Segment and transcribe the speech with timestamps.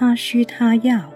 [0.00, 1.12] 他需他要。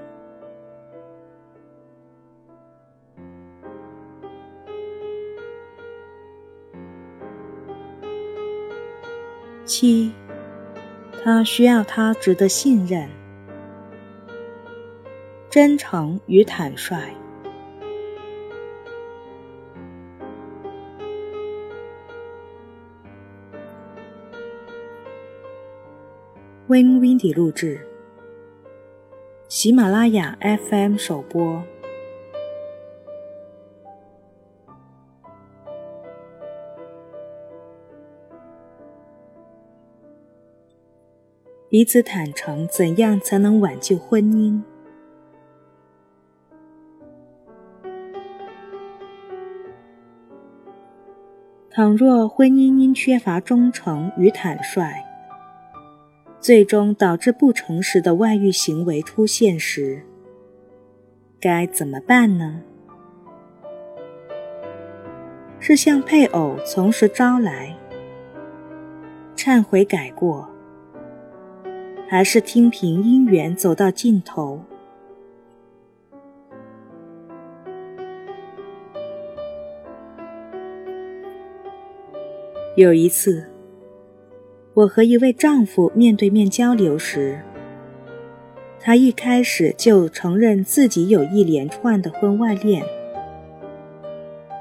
[9.64, 10.12] 七，
[11.22, 13.08] 他需要他值得信任、
[15.48, 17.08] 真诚与坦率。
[26.66, 27.80] Win Windy 录制，
[29.46, 31.62] 喜马拉雅 FM 首播。
[41.68, 44.62] 彼此坦诚，怎样才能挽救婚姻？
[51.70, 55.04] 倘若婚姻因缺乏忠诚与坦率，
[56.44, 60.02] 最终导致不诚实的外遇行为出现时，
[61.40, 62.60] 该怎么办呢？
[65.58, 67.74] 是向配偶从实招来，
[69.34, 70.46] 忏悔改过？
[72.06, 74.62] 还是听凭姻缘走到尽头。
[82.76, 83.50] 有一次，
[84.74, 87.40] 我和一位丈夫面对面交流时，
[88.80, 92.84] 他一开始就承认自己有一连串的婚外恋。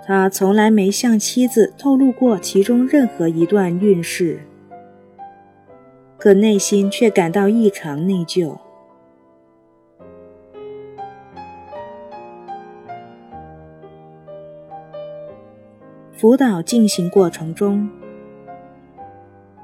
[0.05, 4.41] 他从来没向妻子透露过其中任何一段运势。
[6.19, 8.55] 可内心却感到异常内疚。
[16.15, 17.89] 辅导进行过程中，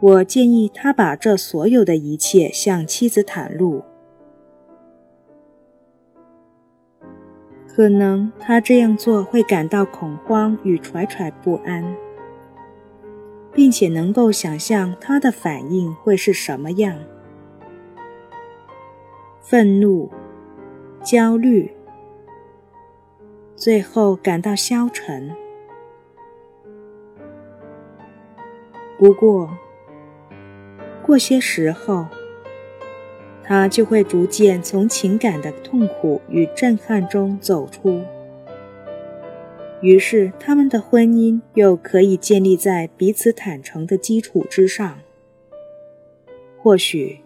[0.02, 3.83] 我建议他把这所有的一切向妻子袒露。
[7.67, 11.95] 可能他这样做会感到恐慌与惴惴不安。
[13.52, 16.95] 并且能够想象他的反应会是什么样：
[19.42, 20.09] 愤怒、
[21.04, 21.73] 焦虑，
[23.55, 25.36] 最后感到消沉。
[28.98, 29.49] 不过，
[31.09, 32.05] 过些时候，
[33.43, 38.03] 他就会逐渐从情感的痛苦与震撼中走出。
[39.81, 44.99] 于是，他们的婚姻又可以建立在彼此坦诚的基础之上。
[46.59, 47.21] 或许，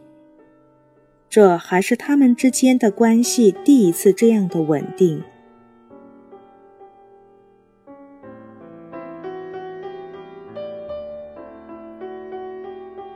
[1.28, 5.22] 这还是他们之间的关系第一次这样的稳定。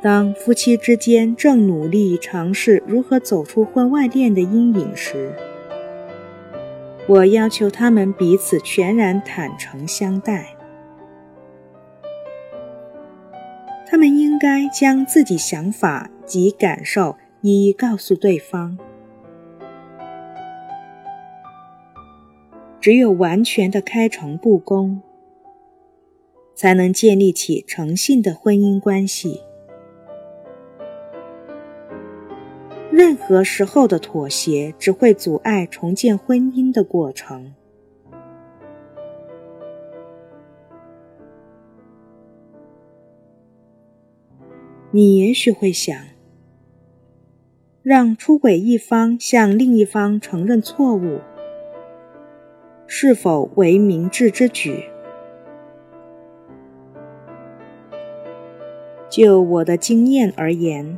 [0.07, 5.35] 当夫妻之间正努力尝试如何走出婚外恋的阴影时，
[7.09, 10.55] 我要求他们彼此全然坦诚相待，
[13.85, 18.77] 他们应该将自己想法及感受一一告诉对方。
[22.79, 25.01] 只有完全的开诚布公，
[26.55, 29.41] 才能建立起诚信的婚姻关系。
[32.97, 37.53] 任何时候的妥协只会阻碍重建婚姻的过程。
[44.89, 45.95] 你也许会想，
[47.83, 51.19] 让出轨一方向另一方承认错误，
[52.87, 54.85] 是否为明智之举？
[59.07, 60.97] 就我的经验而言。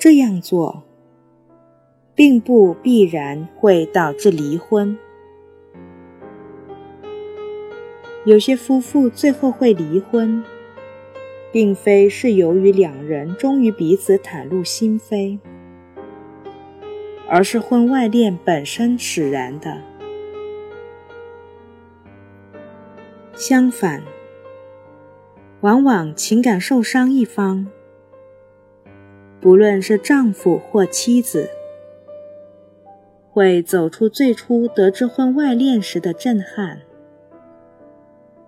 [0.00, 0.82] 这样做，
[2.14, 4.96] 并不必然会导致离婚。
[8.24, 10.42] 有些夫妇最后会离婚，
[11.52, 15.38] 并非是由于两人终于彼此袒露心扉，
[17.28, 19.82] 而是婚外恋本身使然的。
[23.34, 24.02] 相反，
[25.60, 27.66] 往往情感受伤一方。
[29.40, 31.48] 不论是丈夫或妻子，
[33.30, 36.82] 会走出最初得知婚外恋时的震撼，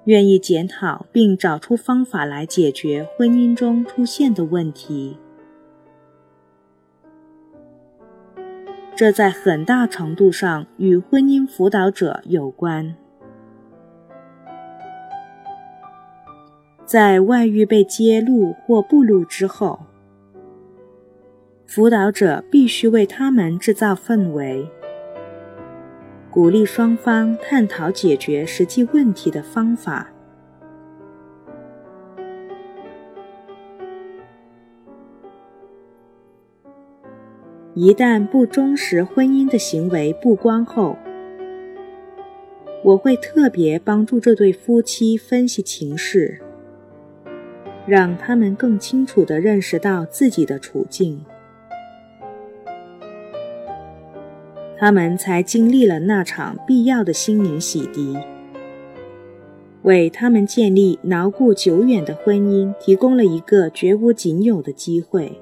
[0.05, 5.17] 愿意检讨并找出方法来解决婚姻中出现的问题。
[8.95, 12.95] 这在很大程度上与婚姻辅导者有关。
[16.85, 19.87] 在外遇被揭露或暴露之后。
[21.75, 24.69] 辅导者必须为他们制造氛围，
[26.31, 30.13] 鼓励双方探讨解决实际问题的方法。
[37.73, 40.99] 一旦不忠实婚姻的行为曝光后，
[42.85, 46.39] 我会特别帮助这对夫妻分析情势，
[47.87, 51.25] 让他们更清楚地认识到自己的处境。
[54.83, 58.21] 他们才经历了那场必要的心灵洗涤，
[59.83, 65.41] 为他们建立牢固久远的婚姻提供了一个绝无仅有的机会。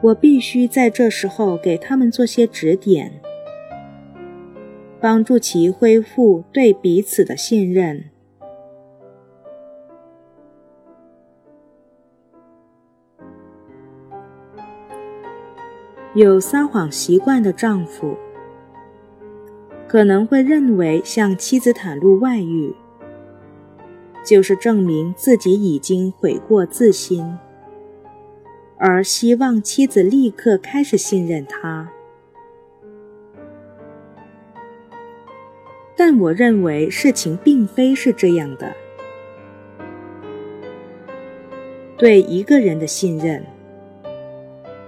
[0.00, 3.20] 我必须在这时候给他们做些指点，
[5.00, 8.11] 帮助其恢复对彼此的信任。
[16.14, 18.14] 有撒谎习惯的丈夫，
[19.88, 22.74] 可能会认为向妻子袒露外遇，
[24.22, 27.38] 就是证明自己已经悔过自新，
[28.76, 31.90] 而希望妻子立刻开始信任他。
[35.96, 38.70] 但我认为事情并非是这样的。
[41.96, 43.42] 对一个人的信任。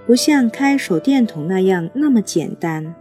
[0.05, 2.93] 不像开手电筒那样那么简单，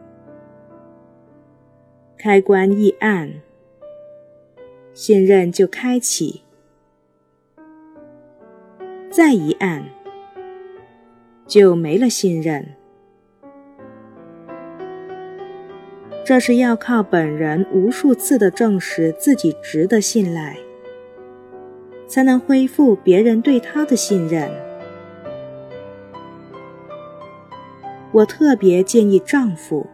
[2.17, 3.31] 开关一按，
[4.95, 6.43] 信任就开启；
[9.11, 9.85] 再一按，
[11.47, 12.67] 就没了信任。
[16.25, 20.57] 这是要靠本人无数次的证实自己值得信赖，
[22.07, 24.51] 才能恢复别人对他的信任。
[28.15, 29.89] 我特别建议丈夫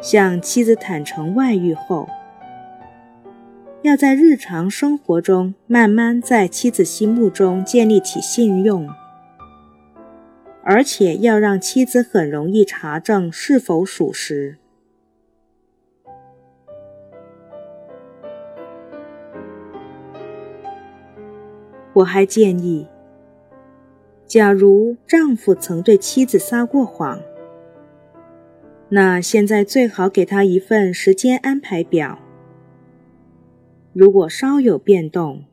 [0.00, 2.08] 向妻子坦诚外遇后，
[3.82, 8.88] 要在日常生活中慢慢在妻子心目中建立起信用，
[10.62, 14.58] 而且要让妻子很容易查证是否属实。
[21.94, 22.86] 我还建议。
[24.26, 27.20] 假如丈夫曾对妻子撒过谎，
[28.88, 32.18] 那现在最好给他一份时间安排表。
[33.92, 35.44] 如果稍有变动，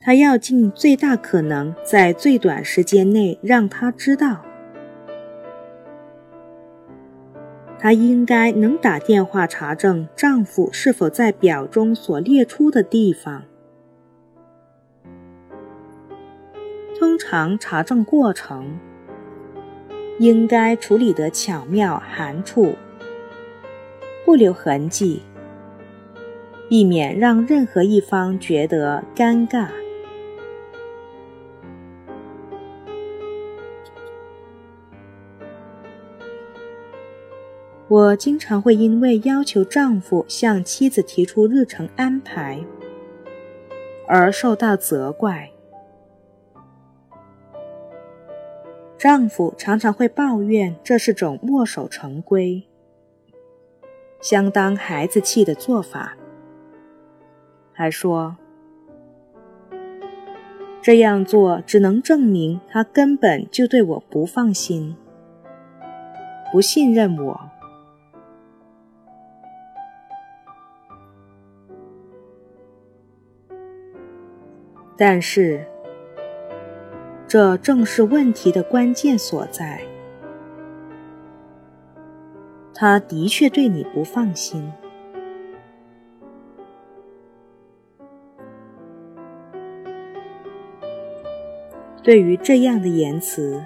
[0.00, 4.44] 他要尽最大可能在最短时间内让他知道。
[7.78, 13.44] 她应该能打电话查证丈夫是否在表中所列出的地方。
[17.02, 18.78] 通常查证过程
[20.20, 22.76] 应该处理得巧妙含蓄，
[24.24, 25.20] 不留痕迹，
[26.68, 29.66] 避免让任何一方觉得尴尬。
[37.88, 42.64] 我经常会因为要求丈夫向妻子提出日程安排
[44.06, 45.50] 而受到责怪。
[49.02, 52.62] 丈夫常常会抱怨这是种墨守成规、
[54.20, 56.16] 相当孩子气的做法，
[57.72, 58.36] 还说
[60.80, 64.96] 这样做只能证明他根本就对我不放心、
[66.52, 67.40] 不信任我。
[74.96, 75.66] 但是。
[77.32, 79.80] 这正是问题的关键所在。
[82.74, 84.70] 他的确对你不放心。
[92.02, 93.64] 对于这样的言辞，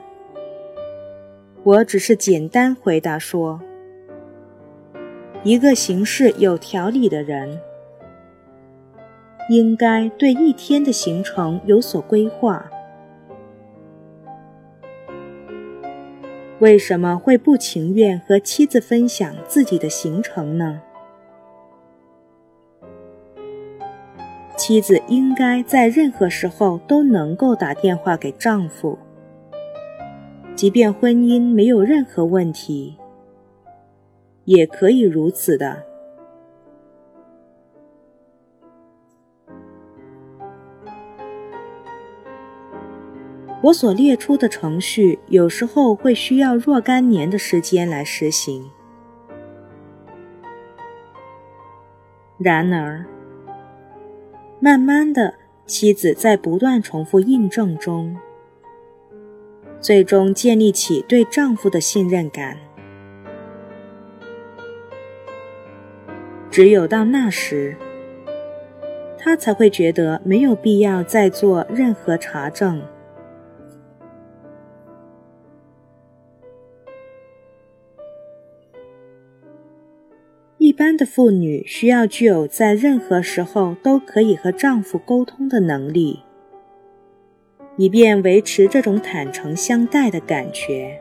[1.64, 3.61] 我只是简单回答说：
[5.42, 7.61] 一个行事有条理的人，
[9.50, 12.70] 应该对一天的行程有所规划。
[16.58, 20.80] 为什么会不情愿和妻子分享自己的行程呢？
[24.56, 28.98] 妻子应该在任何时候都能够打电话给丈夫，
[30.54, 32.96] 即便婚姻没有任何问题，
[34.46, 35.84] 也可以如此的。
[43.62, 48.70] 我所列出的程序有时候会需要若干年的时间来实行。
[52.38, 53.04] 然而，
[54.60, 55.34] 慢慢的，
[55.64, 58.16] 妻子在不断重复印证中，
[59.80, 62.58] 最终建立起对丈夫的信任感。
[66.50, 67.75] 只有到那时，
[69.18, 72.82] 她才会觉得没有必要再做任何查证。
[80.76, 86.21] 般的妇女需要具有在任何时候都可以和丈夫沟通的能力，
[87.76, 91.00] 以便维持这种坦诚相待的感觉。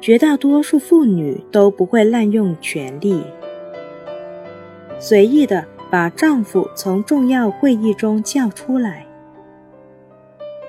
[0.00, 3.22] 绝大多数妇女都不会滥用权力，
[4.98, 9.06] 随意的把丈夫从重要会议中叫出来，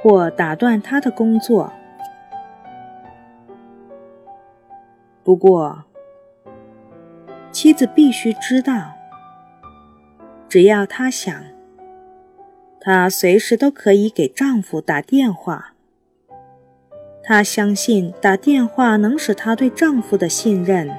[0.02, 1.72] 或打断他的工作。
[5.26, 5.86] 不过，
[7.52, 8.94] 妻子必须知道，
[10.48, 11.44] 只要她想，
[12.80, 15.74] 她随时都可以给丈夫打电话。
[17.24, 20.96] 她相信打电话能使她对丈夫的信任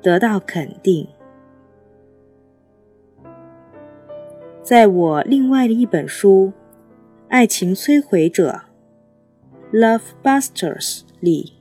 [0.00, 1.08] 得到肯定。
[4.62, 6.52] 在我另外的一本书
[7.28, 8.62] 《爱情摧毁者》
[9.76, 11.54] （Love Busters） 里，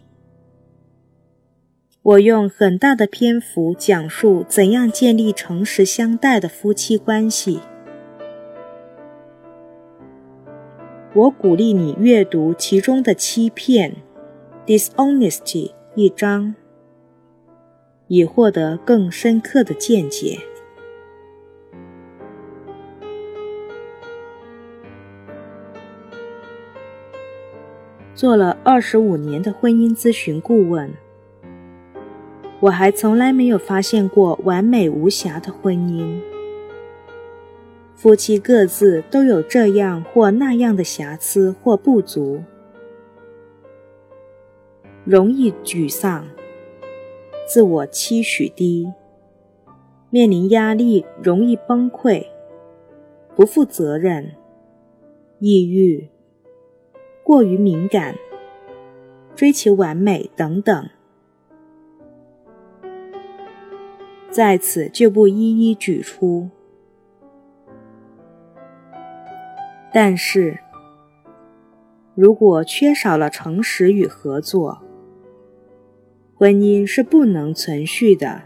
[2.09, 7.59] 我用很大的篇幅讲述怎样建立诚实相待的夫妻关系。
[11.13, 13.97] 我鼓励你阅读其中的欺骗
[14.65, 16.55] （dishonesty） 一章，
[18.07, 20.39] 以获得更深刻的见解。
[28.15, 30.91] 做了二十五年的婚姻咨询顾问，
[32.61, 36.19] 我还从来没有发现过完美无瑕的婚姻。
[37.95, 42.43] 夫妻各自都有这样或那样的瑕疵或不足，
[45.03, 46.27] 容易沮丧，
[47.45, 48.91] 自我期许低，
[50.09, 52.25] 面临压力容易崩溃，
[53.35, 54.31] 不负责任，
[55.39, 56.09] 抑郁，
[57.21, 58.15] 过于敏感，
[59.35, 60.89] 追求完美等等，
[64.31, 66.49] 在此就不一一举出。
[69.91, 70.59] 但是，
[72.13, 74.83] 如果缺少了诚实与合作，
[76.35, 78.43] 婚姻是不能存续的。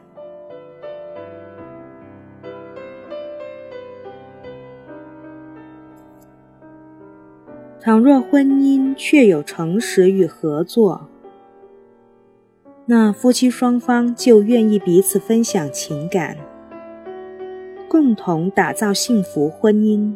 [7.81, 11.09] 倘若婚姻确有诚实与合作，
[12.85, 16.35] 那夫妻双方就愿意彼此分享情感，
[17.87, 20.13] 共同打造幸福婚姻。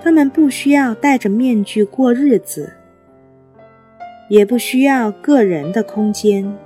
[0.00, 2.72] 他们不需要戴着面具过日子，
[4.30, 6.56] 也不需要个人的空间。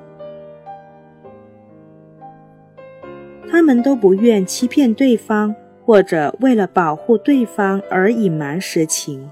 [3.51, 5.53] 他们都不愿欺骗对方，
[5.85, 9.31] 或者为了保护对方而隐瞒实情。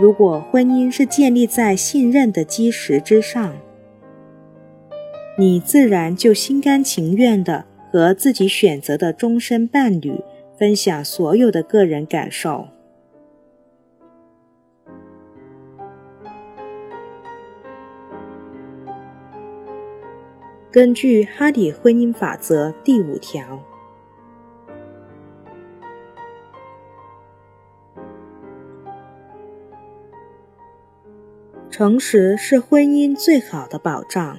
[0.00, 3.54] 如果婚姻是建立在信任的基石之上，
[5.36, 10.20] 你自然就心甘情愿的和自己选择的终身伴侣。
[10.60, 12.68] 分享所有的个人感受。
[20.70, 23.58] 根据哈迪婚姻法则第五条，
[31.80, 34.36] 诚实是婚姻最好的保障。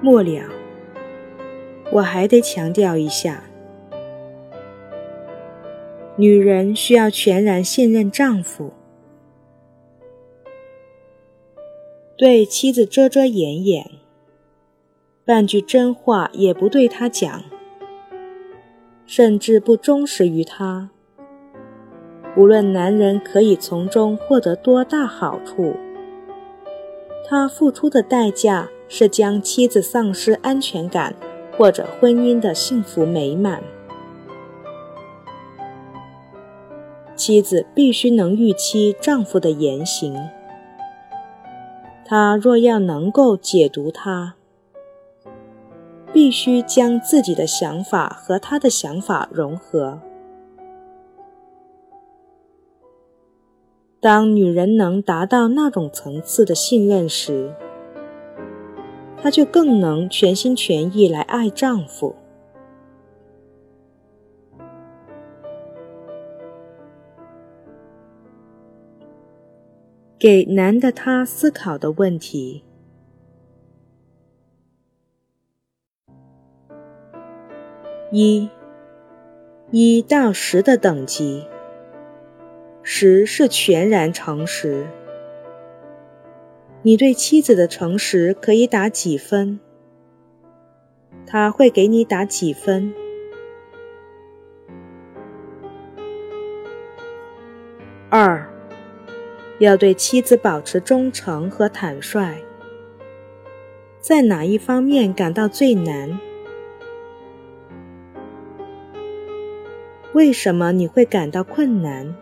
[0.00, 0.48] 末了，
[1.92, 3.44] 我还得强调一下：
[6.16, 8.72] 女人需要全然信任丈夫，
[12.16, 13.90] 对妻子遮遮掩掩，
[15.26, 17.44] 半句真话也不对她讲，
[19.10, 20.88] 甚至不忠实于他。
[22.36, 25.74] 无论男人可以从中获得多大好处，
[27.28, 28.68] 他付出的代价。
[28.92, 31.14] 是将妻子丧失安全感，
[31.56, 33.62] 或者婚姻的幸福美满。
[37.14, 40.16] 妻子必须能预期丈夫的言行，
[42.04, 44.34] 他若要能够解读他，
[46.12, 50.00] 必须将自己的想法和他的想法融合。
[54.00, 57.52] 当女人能达到那种层次的信任时，
[59.22, 62.14] 她就更能全心全意来爱丈夫。
[70.18, 72.64] 给男的他思考的问题：
[78.12, 78.50] 一，
[79.70, 81.46] 一到十的等级。
[82.82, 84.88] 十是全然诚实。
[86.82, 89.60] 你对妻子的诚实可以打几分？
[91.24, 92.92] 他会给你打几分？
[98.08, 98.50] 二，
[99.60, 102.38] 要对妻子保持忠诚和坦率。
[104.00, 106.18] 在哪一方面感到最难？
[110.12, 112.14] 为什么你会感到困难？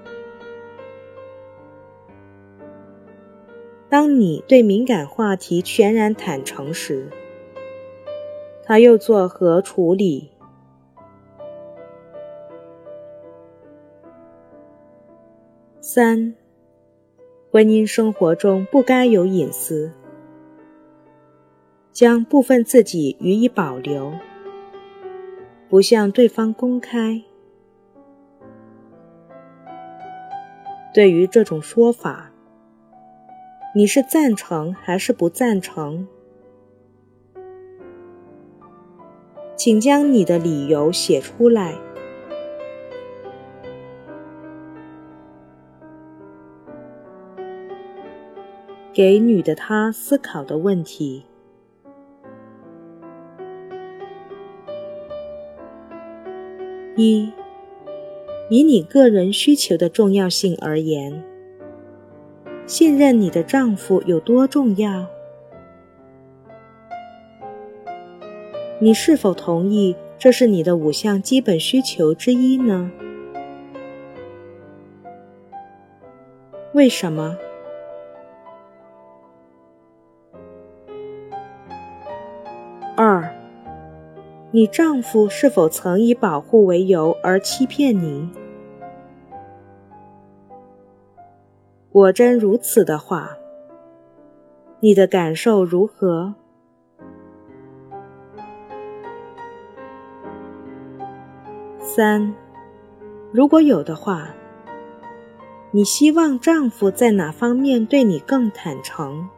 [3.89, 7.09] 当你对敏感话题全然坦诚时，
[8.63, 10.31] 他又作何处理？
[15.81, 16.35] 三，
[17.51, 19.91] 婚姻生活中不该有隐私，
[21.91, 24.13] 将部分自己予以保留，
[25.71, 27.23] 不向对方公开。
[30.93, 32.31] 对于这种说法。
[33.75, 36.09] 你是赞成还是不赞成？
[39.55, 41.75] 请将你的理由写出来。
[48.93, 51.25] 给女的她思考的问题：
[56.97, 57.33] 一，
[58.49, 61.23] 以你个人需求的重要性而言。
[62.67, 65.07] 信任你的丈夫有多重要？
[68.81, 72.91] 你是否同意这是你的五项基本需求之一呢？
[76.73, 77.37] 为什么？
[84.51, 88.31] 你丈夫是否曾以保护为由而欺骗你？
[91.91, 93.37] 果真如此的话，
[94.81, 96.35] 你的感受如何？
[101.81, 102.35] 三，
[103.31, 104.31] 如果有的话，
[105.73, 109.29] 你希望丈夫在哪方面对你更坦诚？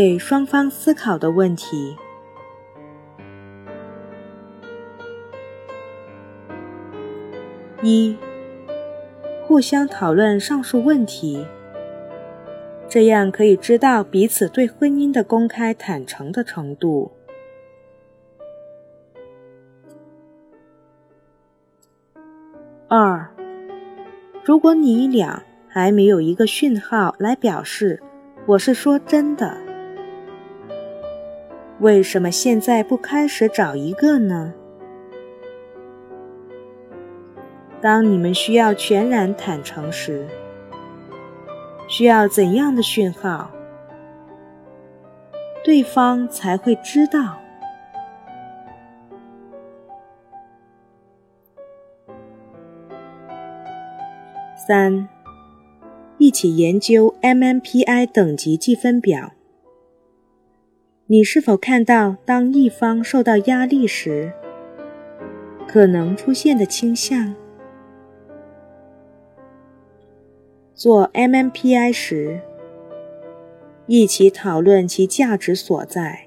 [0.00, 1.96] 给双方思考的问题。
[7.82, 8.16] 一，
[9.44, 11.44] 互相讨论上述问题，
[12.88, 17.10] 这样可以知道彼此对婚姻的公开坦诚的程度。
[22.86, 23.28] 二，
[24.44, 28.00] 如果你俩还没有一个讯号来表示
[28.46, 29.58] 我是说真的，
[31.80, 34.52] 为什么现在不开始找一个呢？
[37.80, 40.26] 当你们需要全然坦诚时，
[41.86, 43.52] 需要怎样的讯号，
[45.62, 47.38] 对方才会知道？
[54.66, 55.08] 三，
[56.18, 59.30] 一起研究 MMPI 等级计分表。
[61.10, 64.30] 你是否看到，当一方受到压力时，
[65.66, 67.34] 可能出现的倾向？
[70.74, 72.42] 做 MMPI 时，
[73.86, 76.26] 一起讨论其价值所在。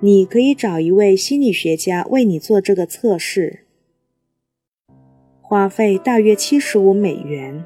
[0.00, 3.60] 你可以找一位心理学家为你做这个测试，
[5.40, 7.64] 花费大约七十五美元。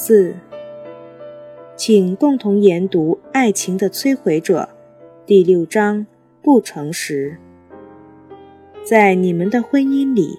[0.00, 0.32] 四，
[1.74, 4.68] 请共同研读《爱情的摧毁者》
[5.26, 6.06] 第六章
[6.40, 7.36] “不诚实”。
[8.86, 10.38] 在你们的婚姻里，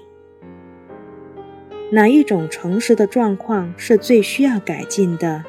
[1.91, 5.43] 哪一种诚实的状况是最需要改进的？